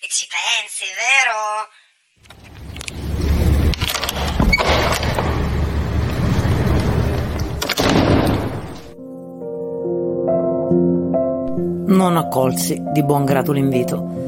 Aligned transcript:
E 0.00 0.06
ci 0.08 0.26
pensi, 0.28 0.84
vero? 0.96 1.68
Non 11.86 12.16
accolsi 12.16 12.80
di 12.92 13.02
buon 13.04 13.24
grado 13.24 13.52
l'invito. 13.52 14.20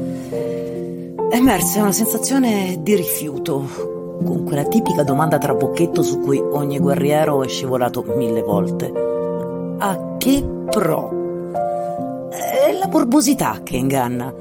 Emerse 1.31 1.81
una 1.81 1.91
sensazione 1.91 2.77
di 2.79 2.95
rifiuto, 2.95 4.19
con 4.23 4.43
quella 4.45 4.65
tipica 4.65 5.03
domanda 5.03 5.37
tra 5.37 5.53
bocchetto 5.53 6.03
su 6.03 6.19
cui 6.19 6.39
ogni 6.39 6.79
guerriero 6.79 7.43
è 7.43 7.47
scivolato 7.47 8.03
mille 8.03 8.41
volte. 8.41 8.91
A 9.79 10.15
che 10.17 10.43
pro? 10.69 12.29
È 12.29 12.71
la 12.71 12.87
morbosità 12.87 13.61
che 13.63 13.75
inganna, 13.75 14.33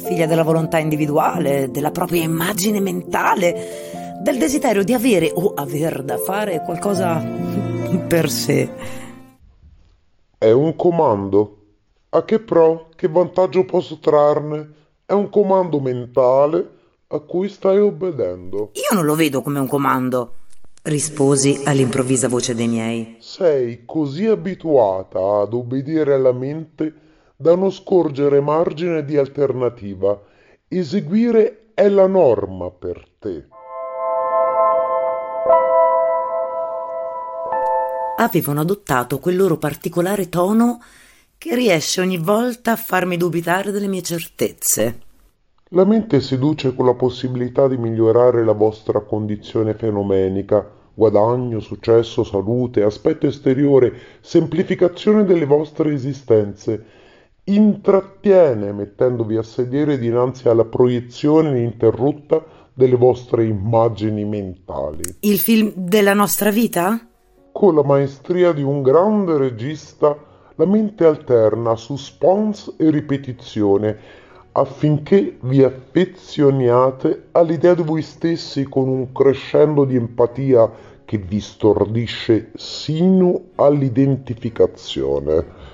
figlia 0.00 0.26
della 0.26 0.42
volontà 0.42 0.78
individuale, 0.78 1.70
della 1.70 1.90
propria 1.90 2.22
immagine 2.22 2.80
mentale, 2.80 4.18
del 4.22 4.38
desiderio 4.38 4.82
di 4.82 4.94
avere 4.94 5.30
o 5.32 5.52
aver 5.54 6.02
da 6.02 6.16
fare 6.18 6.62
qualcosa 6.62 7.22
per 8.08 8.30
sé. 8.30 8.68
È 10.36 10.50
un 10.50 10.74
comando. 10.74 11.56
A 12.10 12.24
che 12.24 12.40
pro? 12.40 12.88
Che 12.96 13.08
vantaggio 13.08 13.64
posso 13.64 13.98
trarne? 13.98 14.72
È 15.04 15.12
un 15.12 15.28
comando 15.28 15.80
mentale 15.80 16.78
a 17.08 17.18
cui 17.20 17.48
stai 17.48 17.78
obbedendo. 17.78 18.70
Io 18.72 18.94
non 18.94 19.04
lo 19.04 19.14
vedo 19.14 19.42
come 19.42 19.58
un 19.58 19.66
comando, 19.66 20.34
risposi 20.82 21.60
all'improvvisa 21.64 22.28
voce 22.28 22.54
dei 22.54 22.68
miei. 22.68 23.16
Sei 23.20 23.84
così 23.84 24.26
abituata 24.26 25.40
ad 25.40 25.52
obbedire 25.52 26.14
alla 26.14 26.32
mente 26.32 26.94
da 27.40 27.56
non 27.56 27.72
scorgere 27.72 28.38
margine 28.42 29.02
di 29.02 29.16
alternativa. 29.16 30.20
Eseguire 30.68 31.70
è 31.72 31.88
la 31.88 32.06
norma 32.06 32.70
per 32.70 33.02
te. 33.18 33.46
Avevano 38.18 38.60
adottato 38.60 39.18
quel 39.18 39.36
loro 39.36 39.56
particolare 39.56 40.28
tono 40.28 40.82
che 41.38 41.54
riesce 41.54 42.02
ogni 42.02 42.18
volta 42.18 42.72
a 42.72 42.76
farmi 42.76 43.16
dubitare 43.16 43.70
delle 43.70 43.88
mie 43.88 44.02
certezze. 44.02 45.00
La 45.70 45.86
mente 45.86 46.20
seduce 46.20 46.74
con 46.74 46.84
la 46.84 46.94
possibilità 46.94 47.66
di 47.68 47.78
migliorare 47.78 48.44
la 48.44 48.52
vostra 48.52 49.00
condizione 49.00 49.72
fenomenica, 49.72 50.70
guadagno, 50.92 51.60
successo, 51.60 52.22
salute, 52.22 52.82
aspetto 52.82 53.26
esteriore, 53.26 53.94
semplificazione 54.20 55.24
delle 55.24 55.46
vostre 55.46 55.94
esistenze. 55.94 56.98
Intrattiene 57.50 58.72
mettendovi 58.72 59.36
a 59.36 59.42
sedere 59.42 59.98
dinanzi 59.98 60.48
alla 60.48 60.64
proiezione 60.64 61.58
ininterrotta 61.58 62.44
delle 62.72 62.94
vostre 62.94 63.44
immagini 63.44 64.24
mentali. 64.24 65.02
Il 65.18 65.40
film 65.40 65.72
della 65.74 66.14
nostra 66.14 66.52
vita? 66.52 67.04
Con 67.50 67.74
la 67.74 67.82
maestria 67.82 68.52
di 68.52 68.62
un 68.62 68.82
grande 68.82 69.36
regista 69.36 70.16
la 70.54 70.64
mente 70.64 71.04
alterna 71.04 71.74
suspense 71.74 72.74
e 72.76 72.88
ripetizione 72.88 73.98
affinché 74.52 75.38
vi 75.40 75.64
affezioniate 75.64 77.30
all'idea 77.32 77.74
di 77.74 77.82
voi 77.82 78.02
stessi 78.02 78.68
con 78.68 78.86
un 78.86 79.10
crescendo 79.10 79.84
di 79.84 79.96
empatia 79.96 80.70
che 81.04 81.18
vi 81.18 81.40
stordisce 81.40 82.52
sino 82.54 83.46
all'identificazione. 83.56 85.69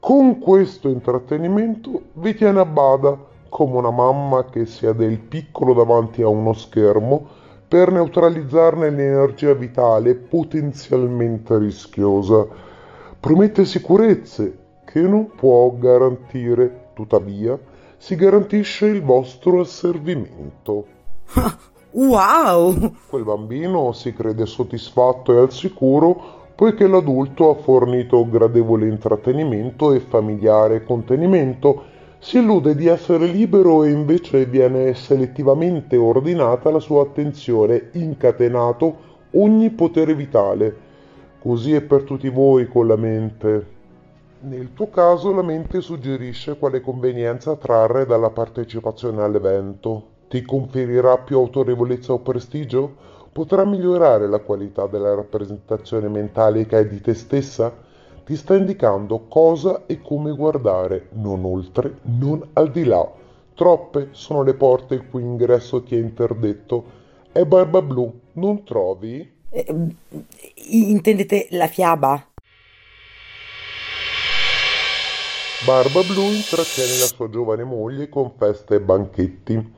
Con 0.00 0.38
questo 0.38 0.88
intrattenimento 0.88 2.00
vi 2.14 2.34
tiene 2.34 2.60
a 2.60 2.64
bada 2.64 3.18
come 3.50 3.76
una 3.76 3.90
mamma 3.90 4.46
che 4.46 4.64
si 4.64 4.86
ha 4.86 4.94
del 4.94 5.18
piccolo 5.18 5.74
davanti 5.74 6.22
a 6.22 6.28
uno 6.28 6.54
schermo 6.54 7.26
per 7.68 7.92
neutralizzarne 7.92 8.88
l'energia 8.88 9.52
vitale 9.52 10.14
potenzialmente 10.14 11.58
rischiosa 11.58 12.46
promette 13.20 13.66
sicurezze 13.66 14.58
che 14.86 15.02
non 15.02 15.32
può 15.36 15.70
garantire, 15.76 16.88
tuttavia 16.94 17.58
si 17.98 18.16
garantisce 18.16 18.86
il 18.86 19.02
vostro 19.02 19.60
asservimento. 19.60 20.86
wow! 21.92 22.94
Quel 23.06 23.24
bambino 23.24 23.92
si 23.92 24.14
crede 24.14 24.46
soddisfatto 24.46 25.34
e 25.34 25.40
al 25.40 25.52
sicuro 25.52 26.39
poiché 26.60 26.86
l'adulto 26.86 27.48
ha 27.48 27.54
fornito 27.54 28.28
gradevole 28.28 28.86
intrattenimento 28.86 29.94
e 29.94 30.00
familiare 30.00 30.84
contenimento, 30.84 31.84
si 32.18 32.36
illude 32.36 32.74
di 32.74 32.86
essere 32.86 33.24
libero 33.24 33.82
e 33.82 33.88
invece 33.88 34.44
viene 34.44 34.92
selettivamente 34.92 35.96
ordinata 35.96 36.70
la 36.70 36.78
sua 36.78 37.04
attenzione, 37.04 37.88
incatenato 37.92 38.94
ogni 39.30 39.70
potere 39.70 40.14
vitale 40.14 40.76
Così 41.40 41.72
è 41.72 41.80
per 41.80 42.02
tutti 42.02 42.28
voi 42.28 42.68
con 42.68 42.86
la 42.86 42.96
mente. 42.96 43.66
Nel 44.40 44.74
tuo 44.74 44.90
caso 44.90 45.32
la 45.32 45.40
mente 45.40 45.80
suggerisce 45.80 46.58
quale 46.58 46.82
convenienza 46.82 47.56
trarre 47.56 48.04
dalla 48.04 48.28
partecipazione 48.28 49.22
all'evento. 49.22 50.08
Ti 50.28 50.42
conferirà 50.42 51.16
più 51.16 51.38
autorevolezza 51.38 52.12
o 52.12 52.18
prestigio? 52.18 53.08
Potrà 53.32 53.64
migliorare 53.64 54.28
la 54.28 54.40
qualità 54.40 54.86
della 54.86 55.14
rappresentazione 55.14 56.08
mentale 56.08 56.66
che 56.66 56.76
hai 56.76 56.88
di 56.88 57.00
te 57.00 57.14
stessa? 57.14 57.72
Ti 58.24 58.36
sta 58.36 58.56
indicando 58.56 59.26
cosa 59.28 59.86
e 59.86 60.00
come 60.02 60.32
guardare, 60.32 61.08
non 61.12 61.44
oltre, 61.44 61.98
non 62.02 62.44
al 62.54 62.70
di 62.70 62.84
là. 62.84 63.08
Troppe 63.54 64.08
sono 64.12 64.42
le 64.42 64.54
porte 64.54 64.94
il 64.94 65.08
cui 65.08 65.22
ingresso 65.22 65.82
ti 65.82 65.96
è 65.96 65.98
interdetto. 65.98 66.98
È 67.30 67.44
barba 67.44 67.80
blu, 67.82 68.12
non 68.32 68.64
trovi? 68.64 69.38
Eh, 69.50 69.74
intendete 70.54 71.48
la 71.50 71.66
fiaba? 71.66 72.24
Barba 75.66 76.00
Blu 76.02 76.22
intrattiene 76.22 76.98
la 76.98 77.04
sua 77.04 77.28
giovane 77.28 77.64
moglie 77.64 78.08
con 78.08 78.32
feste 78.38 78.76
e 78.76 78.80
banchetti. 78.80 79.72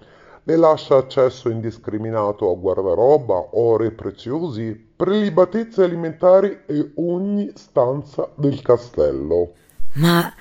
Le 0.44 0.56
lascia 0.56 0.97
accesso 0.97 1.48
indiscriminato 1.48 2.50
a 2.50 2.56
guardaroba, 2.56 3.50
oro 3.53 3.84
e 3.84 3.92
preziosi, 3.92 4.72
prelibatezze 4.97 5.84
alimentari 5.84 6.62
e 6.66 6.91
ogni 6.97 7.53
stanza 7.54 8.28
del 8.34 8.60
castello. 8.60 9.53
Ma 9.94 10.34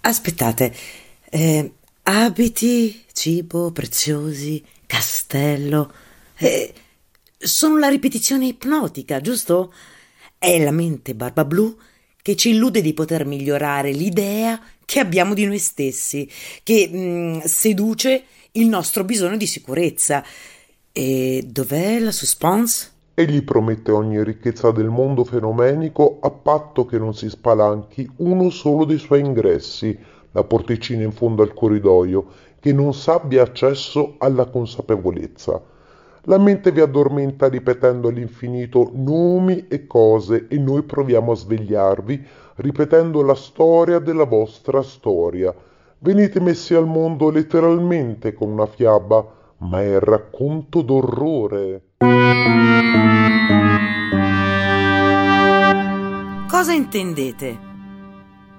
aspettate, 0.00 0.72
eh, 1.28 1.72
abiti, 2.02 3.04
cibo, 3.12 3.72
preziosi, 3.72 4.64
castello. 4.86 5.92
Eh, 6.36 6.72
sono 7.36 7.78
la 7.78 7.88
ripetizione 7.88 8.46
ipnotica, 8.46 9.20
giusto? 9.20 9.72
È 10.38 10.62
la 10.62 10.70
mente 10.70 11.14
barba 11.14 11.44
blu 11.44 11.76
che 12.22 12.36
ci 12.36 12.50
illude 12.50 12.80
di 12.80 12.92
poter 12.92 13.24
migliorare 13.24 13.90
l'idea 13.92 14.60
che 14.84 15.00
abbiamo 15.00 15.34
di 15.34 15.46
noi 15.46 15.58
stessi, 15.58 16.28
che 16.62 16.88
mh, 16.88 16.98
mm, 16.98 17.38
seduce 17.40 18.24
il 18.52 18.68
nostro 18.68 19.04
bisogno 19.04 19.36
di 19.36 19.46
sicurezza. 19.46 20.24
E 20.92 21.46
dov'è 21.46 21.98
la 21.98 22.10
suspense? 22.10 22.90
Egli 23.14 23.42
promette 23.42 23.92
ogni 23.92 24.22
ricchezza 24.24 24.70
del 24.70 24.88
mondo 24.88 25.24
fenomenico 25.24 26.18
a 26.20 26.30
patto 26.30 26.86
che 26.86 26.98
non 26.98 27.14
si 27.14 27.28
spalanchi 27.28 28.10
uno 28.16 28.50
solo 28.50 28.84
dei 28.84 28.98
suoi 28.98 29.20
ingressi, 29.20 29.98
la 30.32 30.44
porticina 30.44 31.02
in 31.02 31.12
fondo 31.12 31.42
al 31.42 31.52
corridoio, 31.52 32.26
che 32.58 32.72
non 32.72 32.94
s'abbia 32.94 33.42
accesso 33.42 34.14
alla 34.18 34.46
consapevolezza. 34.46 35.60
La 36.24 36.38
mente 36.38 36.70
vi 36.70 36.80
addormenta 36.80 37.48
ripetendo 37.48 38.08
all'infinito 38.08 38.90
nomi 38.94 39.66
e 39.68 39.86
cose 39.86 40.46
e 40.48 40.58
noi 40.58 40.82
proviamo 40.82 41.32
a 41.32 41.36
svegliarvi 41.36 42.26
ripetendo 42.56 43.22
la 43.22 43.34
storia 43.34 43.98
della 43.98 44.24
vostra 44.24 44.82
storia. 44.82 45.54
Venite 46.02 46.40
messi 46.40 46.72
al 46.72 46.86
mondo 46.86 47.28
letteralmente 47.28 48.32
con 48.32 48.50
una 48.50 48.64
fiaba, 48.64 49.54
ma 49.58 49.82
è 49.82 49.98
racconto 49.98 50.80
d'orrore. 50.80 51.88
Cosa 56.48 56.72
intendete? 56.72 57.58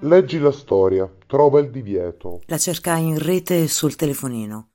Leggi 0.02 0.38
la 0.38 0.52
storia, 0.52 1.12
trova 1.26 1.60
il 1.60 1.72
divieto. 1.72 2.42
La 2.46 2.60
cercai 2.60 3.08
in 3.08 3.18
rete 3.18 3.68
sul 3.68 3.96
telefonino. 3.96 4.68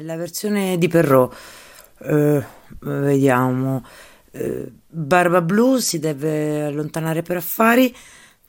la 0.00 0.16
versione 0.16 0.78
di 0.78 0.88
Perrault. 0.88 1.34
Eh, 1.98 2.42
vediamo. 2.80 3.82
Eh, 4.36 4.72
Barba 4.86 5.40
Blu 5.40 5.78
si 5.78 5.98
deve 5.98 6.64
allontanare 6.64 7.22
per 7.22 7.38
affari. 7.38 7.94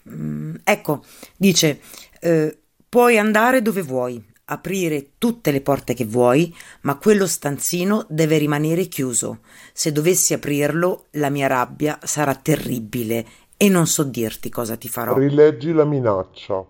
Mm, 0.10 0.56
ecco, 0.64 1.04
dice: 1.36 1.80
eh, 2.20 2.58
Puoi 2.90 3.18
andare 3.18 3.62
dove 3.62 3.82
vuoi, 3.82 4.24
aprire 4.46 5.12
tutte 5.18 5.52
le 5.52 5.62
porte 5.62 5.94
che 5.94 6.06
vuoi, 6.06 6.56
ma 6.82 6.96
quello 6.96 7.28
stanzino 7.28 8.06
deve 8.10 8.38
rimanere 8.38 8.86
chiuso. 8.86 9.40
Se 9.74 9.92
dovessi 9.92 10.34
aprirlo, 10.34 11.08
la 11.12 11.30
mia 11.30 11.48
rabbia 11.48 12.00
sarà 12.04 12.34
terribile 12.36 13.26
e 13.58 13.70
non 13.70 13.88
so 13.88 14.04
dirti 14.04 14.50
cosa 14.50 14.78
ti 14.78 14.88
farò. 14.88 15.18
Rileggi 15.18 15.74
la 15.74 15.84
minaccia. 15.84 16.66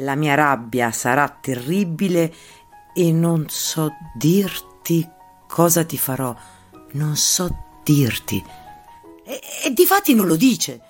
La 0.00 0.14
mia 0.14 0.34
rabbia 0.34 0.90
sarà 0.90 1.28
terribile 1.40 2.32
e 2.94 3.12
non 3.12 3.44
so 3.48 3.92
dirti 4.16 5.08
cosa 5.46 5.84
ti 5.84 5.98
farò. 5.98 6.34
Non 6.92 7.16
so 7.16 7.67
dirti. 7.88 8.44
E, 9.24 9.40
e 9.64 9.70
difatti 9.72 10.14
non 10.14 10.26
lo 10.26 10.36
dice. 10.36 10.80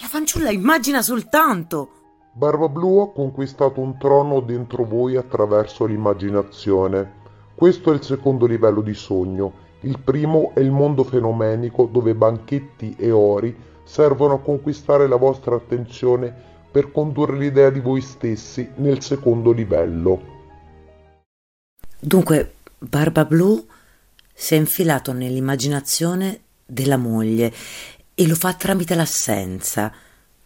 La 0.00 0.08
fanciulla 0.08 0.50
immagina 0.50 1.00
soltanto. 1.00 1.90
Barba 2.32 2.68
Blu 2.68 2.98
ha 2.98 3.12
conquistato 3.12 3.80
un 3.80 3.96
trono 3.96 4.40
dentro 4.40 4.84
voi 4.84 5.16
attraverso 5.16 5.86
l'immaginazione. 5.86 7.22
Questo 7.54 7.90
è 7.90 7.94
il 7.94 8.02
secondo 8.02 8.44
livello 8.44 8.82
di 8.82 8.94
sogno. 8.94 9.62
Il 9.80 9.98
primo 10.00 10.50
è 10.54 10.60
il 10.60 10.70
mondo 10.70 11.04
fenomenico 11.04 11.88
dove 11.90 12.14
banchetti 12.14 12.96
e 12.98 13.10
ori 13.10 13.56
servono 13.84 14.34
a 14.34 14.40
conquistare 14.40 15.06
la 15.06 15.16
vostra 15.16 15.54
attenzione 15.54 16.34
per 16.70 16.90
condurre 16.90 17.36
l'idea 17.36 17.70
di 17.70 17.80
voi 17.80 18.00
stessi 18.00 18.68
nel 18.76 19.00
secondo 19.00 19.52
livello. 19.52 20.32
Dunque, 22.00 22.54
Barba 22.78 23.24
Blu 23.24 23.64
si 24.34 24.54
è 24.54 24.56
infilato 24.56 25.12
nell'immaginazione 25.12 26.40
della 26.66 26.96
moglie 26.96 27.52
e 28.14 28.26
lo 28.26 28.34
fa 28.34 28.52
tramite 28.54 28.94
l'assenza, 28.94 29.92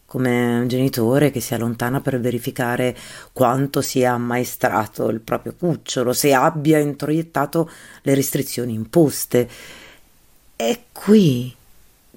come 0.04 0.60
un 0.60 0.68
genitore 0.68 1.30
che 1.30 1.40
si 1.40 1.54
allontana 1.54 2.00
per 2.00 2.20
verificare 2.20 2.96
quanto 3.32 3.80
sia 3.80 4.12
ammaestrato 4.12 5.08
il 5.08 5.20
proprio 5.20 5.54
cucciolo, 5.58 6.12
se 6.12 6.32
abbia 6.32 6.78
introiettato 6.78 7.70
le 8.02 8.14
restrizioni 8.14 8.72
imposte. 8.72 9.48
È 10.54 10.80
qui 10.92 11.54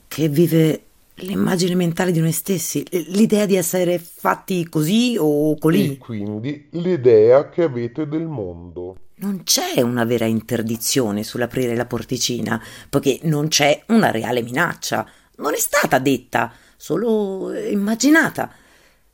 che 0.08 0.28
vive 0.30 0.84
l'immagine 1.16 1.76
mentale 1.76 2.12
di 2.12 2.20
noi 2.20 2.32
stessi, 2.32 2.86
l'idea 3.08 3.46
di 3.46 3.56
essere 3.56 4.00
fatti 4.00 4.68
così 4.68 5.16
o 5.20 5.58
colì. 5.58 5.94
E 5.94 5.98
quindi 5.98 6.68
l'idea 6.72 7.50
che 7.50 7.64
avete 7.64 8.08
del 8.08 8.26
mondo. 8.26 8.96
Non 9.22 9.44
c'è 9.44 9.82
una 9.82 10.04
vera 10.04 10.26
interdizione 10.26 11.24
sull'aprire 11.24 11.76
la 11.76 11.86
porticina, 11.86 12.60
poiché 12.90 13.20
non 13.24 13.50
c'è 13.50 13.84
una 13.90 14.10
reale 14.10 14.42
minaccia. 14.42 15.08
Non 15.36 15.54
è 15.54 15.60
stata 15.60 16.00
detta, 16.00 16.52
solo 16.76 17.54
immaginata. 17.54 18.52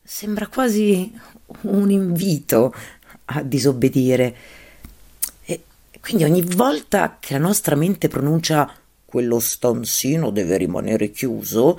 Sembra 0.02 0.48
quasi 0.48 1.14
un 1.64 1.92
invito 1.92 2.74
a 3.26 3.42
disobbedire. 3.42 4.36
E 5.44 5.64
quindi 6.00 6.24
ogni 6.24 6.42
volta 6.42 7.18
che 7.20 7.34
la 7.34 7.40
nostra 7.40 7.76
mente 7.76 8.08
pronuncia 8.08 8.74
quello 9.04 9.42
stanzino 9.42 10.30
deve 10.30 10.56
rimanere 10.56 11.12
chiuso, 11.12 11.78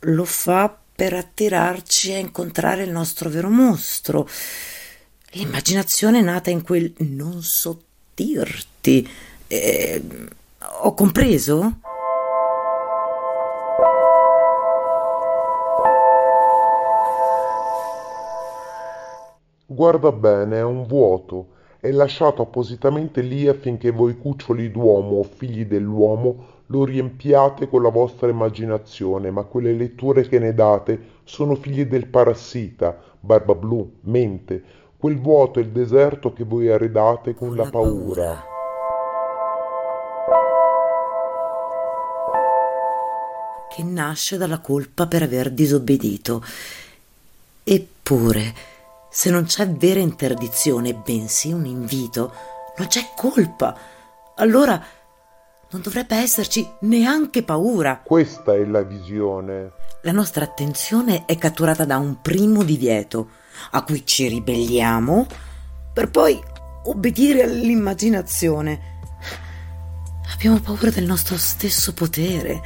lo 0.00 0.24
fa 0.24 0.76
per 0.96 1.12
attirarci 1.12 2.12
a 2.12 2.18
incontrare 2.18 2.82
il 2.82 2.90
nostro 2.90 3.30
vero 3.30 3.50
mostro 3.50 4.28
L'immaginazione 5.34 6.20
nata 6.20 6.50
in 6.50 6.62
quel 6.62 6.92
non 6.98 7.40
so 7.40 7.80
dirti. 8.14 9.08
Eh, 9.46 10.02
ho 10.82 10.92
compreso? 10.92 11.78
Guarda 19.64 20.12
bene, 20.12 20.58
è 20.58 20.62
un 20.62 20.86
vuoto. 20.86 21.46
È 21.80 21.90
lasciato 21.90 22.42
appositamente 22.42 23.22
lì 23.22 23.48
affinché 23.48 23.90
voi 23.90 24.18
cuccioli 24.18 24.70
d'uomo 24.70 25.16
o 25.16 25.22
figli 25.22 25.64
dell'uomo 25.64 26.60
lo 26.66 26.84
riempiate 26.84 27.68
con 27.68 27.82
la 27.82 27.88
vostra 27.88 28.28
immaginazione, 28.28 29.30
ma 29.30 29.44
quelle 29.44 29.72
letture 29.72 30.28
che 30.28 30.38
ne 30.38 30.52
date 30.52 31.00
sono 31.24 31.54
figlie 31.54 31.88
del 31.88 32.06
parassita, 32.06 32.98
barba 33.18 33.54
blu, 33.54 33.98
mente, 34.02 34.80
quel 35.02 35.18
vuoto 35.18 35.58
e 35.58 35.62
il 35.62 35.70
deserto 35.70 36.32
che 36.32 36.44
voi 36.44 36.70
arredate 36.70 37.34
con 37.34 37.56
la 37.56 37.68
paura. 37.68 38.44
Che 43.68 43.82
nasce 43.82 44.36
dalla 44.36 44.60
colpa 44.60 45.08
per 45.08 45.24
aver 45.24 45.50
disobbedito. 45.50 46.44
Eppure, 47.64 48.54
se 49.10 49.30
non 49.30 49.46
c'è 49.46 49.68
vera 49.70 49.98
interdizione, 49.98 50.94
bensì 50.94 51.50
un 51.50 51.66
invito, 51.66 52.32
non 52.76 52.86
c'è 52.86 53.08
colpa. 53.16 53.76
Allora 54.36 54.80
non 55.70 55.80
dovrebbe 55.80 56.14
esserci 56.14 56.64
neanche 56.82 57.42
paura. 57.42 58.00
Questa 58.04 58.54
è 58.54 58.64
la 58.64 58.82
visione. 58.82 59.72
La 60.02 60.12
nostra 60.12 60.44
attenzione 60.44 61.24
è 61.24 61.36
catturata 61.38 61.84
da 61.84 61.96
un 61.96 62.20
primo 62.20 62.62
divieto 62.62 63.40
a 63.72 63.82
cui 63.82 64.04
ci 64.06 64.28
ribelliamo 64.28 65.26
per 65.92 66.10
poi 66.10 66.40
obbedire 66.84 67.42
all'immaginazione. 67.42 68.90
Abbiamo 70.32 70.60
paura 70.60 70.90
del 70.90 71.04
nostro 71.04 71.36
stesso 71.36 71.92
potere 71.94 72.60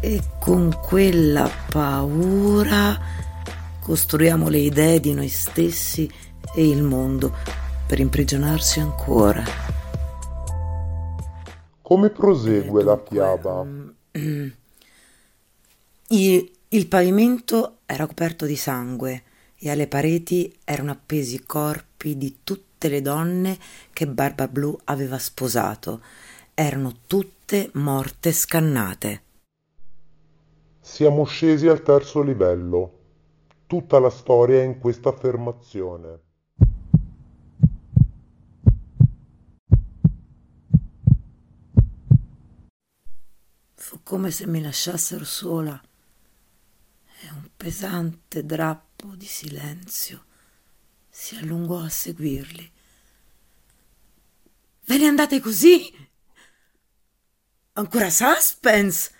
e 0.00 0.22
con 0.38 0.76
quella 0.80 1.50
paura 1.70 2.98
costruiamo 3.80 4.48
le 4.48 4.58
idee 4.58 5.00
di 5.00 5.14
noi 5.14 5.28
stessi 5.28 6.10
e 6.54 6.68
il 6.68 6.82
mondo 6.82 7.34
per 7.86 8.00
imprigionarsi 8.00 8.80
ancora. 8.80 9.42
Come 11.80 12.10
prosegue 12.10 12.82
la 12.82 13.02
fiaba? 13.08 13.66
Il, 16.08 16.52
il 16.68 16.86
pavimento 16.86 17.78
era 17.86 18.06
coperto 18.06 18.44
di 18.44 18.56
sangue 18.56 19.22
e 19.60 19.70
alle 19.70 19.88
pareti 19.88 20.56
erano 20.64 20.92
appesi 20.92 21.36
i 21.36 21.44
corpi 21.44 22.16
di 22.16 22.38
tutte 22.44 22.88
le 22.88 23.02
donne 23.02 23.58
che 23.92 24.06
Barba 24.06 24.46
Blu 24.46 24.78
aveva 24.84 25.18
sposato. 25.18 26.00
Erano 26.54 27.00
tutte 27.06 27.70
morte 27.74 28.32
scannate. 28.32 29.22
Siamo 30.80 31.24
scesi 31.24 31.66
al 31.66 31.82
terzo 31.82 32.22
livello. 32.22 32.94
Tutta 33.66 33.98
la 33.98 34.10
storia 34.10 34.60
è 34.60 34.64
in 34.64 34.78
questa 34.78 35.10
affermazione. 35.10 36.20
Fu 43.74 44.00
come 44.02 44.30
se 44.30 44.46
mi 44.46 44.62
lasciassero 44.62 45.24
sola 45.24 45.80
e 47.20 47.30
un 47.32 47.48
pesante 47.56 48.44
drappo 48.44 48.87
po' 49.00 49.14
di 49.14 49.26
silenzio 49.26 50.24
si 51.08 51.36
allungò 51.36 51.82
a 51.82 51.88
seguirli. 51.88 52.72
Ve 54.86 54.98
ne 54.98 55.06
andate 55.06 55.38
così? 55.38 55.88
Ancora 57.74 58.10
suspense? 58.10 59.12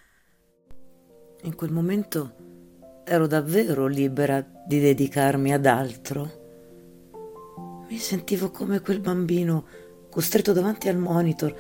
In 1.43 1.55
quel 1.55 1.71
momento 1.71 3.03
ero 3.05 3.29
davvero 3.29 3.87
libera 3.87 4.45
di 4.67 4.81
dedicarmi 4.81 5.53
ad 5.53 5.67
altro. 5.67 7.85
Mi 7.89 7.99
sentivo 7.99 8.51
come 8.51 8.81
quel 8.81 8.99
bambino 8.99 9.65
costretto 10.11 10.53
davanti 10.53 10.89
al 10.89 10.99
monitor 10.99 11.57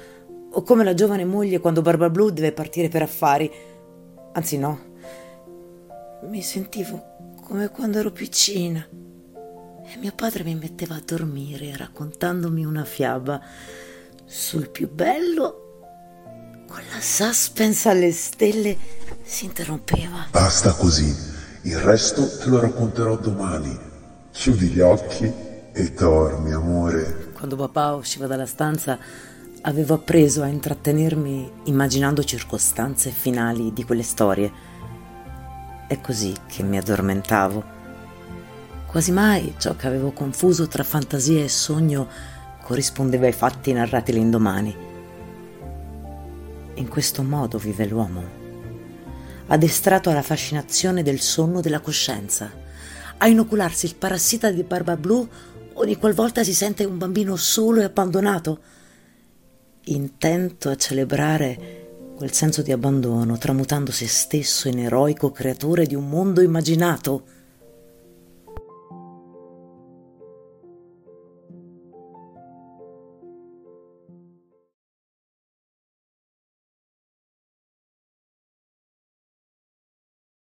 o 0.51 0.63
come 0.63 0.83
la 0.83 0.95
giovane 0.95 1.25
moglie 1.25 1.61
quando 1.61 1.83
Barba 1.83 2.11
Blu 2.11 2.31
deve 2.31 2.51
partire 2.51 2.89
per 2.89 3.03
affari. 3.03 3.49
Anzi 4.33 4.59
no, 4.59 4.97
mi 6.23 6.43
sentivo 6.43 7.18
come 7.49 7.71
quando 7.71 7.99
ero 7.99 8.13
piccina. 8.13 8.87
E 8.87 9.97
mio 9.97 10.13
padre 10.15 10.45
mi 10.45 10.55
metteva 10.55 10.97
a 10.97 11.03
dormire 11.03 11.75
raccontandomi 11.75 12.63
una 12.63 12.85
fiaba 12.85 13.41
sul 14.27 14.69
più 14.69 14.93
bello. 14.93 15.65
Con 16.69 16.83
la 16.93 17.01
suspense 17.01 17.89
alle 17.89 18.13
stelle 18.13 18.77
si 19.23 19.47
interrompeva. 19.47 20.27
Basta 20.31 20.75
così, 20.75 21.17
il 21.63 21.79
resto 21.79 22.29
te 22.37 22.51
lo 22.51 22.61
racconterò 22.61 23.17
domani. 23.17 23.77
Chiudi 24.31 24.67
gli 24.67 24.81
occhi 24.81 25.33
e 25.73 25.93
dormi, 25.93 26.53
amore. 26.53 27.31
Quando 27.33 27.57
papà 27.57 27.95
usciva 27.95 28.27
dalla 28.27 28.45
stanza, 28.45 28.99
avevo 29.63 29.95
appreso 29.95 30.43
a 30.43 30.49
intrattenermi 30.49 31.51
immaginando 31.65 32.23
circostanze 32.23 33.11
finali 33.11 33.73
di 33.73 33.85
quelle 33.85 34.03
storie 34.03 34.77
è 35.89 36.01
così 36.03 36.35
che 36.47 36.63
mi 36.63 36.77
addormentavo. 36.77 37.77
Quasi 38.87 39.11
mai 39.11 39.55
ciò 39.57 39.75
che 39.75 39.87
avevo 39.87 40.13
confuso 40.13 40.69
tra 40.69 40.85
fantasia 40.85 41.43
e 41.43 41.49
sogno 41.49 42.07
corrispondeva 42.63 43.25
ai 43.25 43.33
fatti 43.33 43.73
narrati 43.73 44.13
l'indomani. 44.13 44.77
In 46.75 46.89
questo 46.89 47.23
modo 47.23 47.57
vive 47.57 47.87
l'uomo, 47.87 48.23
addestrato 49.47 50.11
alla 50.11 50.23
fascinazione 50.23 51.03
del 51.03 51.21
sonno 51.21 51.63
della 51.63 51.81
coscienza, 51.81 52.51
a 53.17 53.27
inocularsi 53.27 53.87
il 53.87 53.97
parassita 53.97 54.51
di 54.51 54.63
barba 54.63 54.97
blu 54.97 55.27
ogni 55.73 55.97
qualvolta 55.97 56.45
si 56.45 56.53
sente 56.53 56.85
un 56.85 56.99
bambino 56.99 57.35
solo 57.37 57.81
e 57.81 57.85
abbandonato, 57.85 58.61
intento 59.85 60.69
a 60.69 60.77
celebrare 60.77 61.88
quel 62.19 62.33
senso 62.33 62.63
di 62.63 62.73
abbandono, 62.73 63.39
tramutando 63.39 63.93
se 63.93 64.09
stesso 64.09 64.67
in 64.67 64.81
eroico 64.81 65.31
creatore 65.31 65.87
di 65.87 65.95
un 65.95 66.09
mondo 66.09 66.41
immaginato 66.41 67.23